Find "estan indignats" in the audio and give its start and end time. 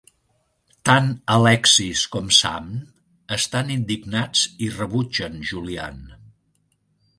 3.37-4.49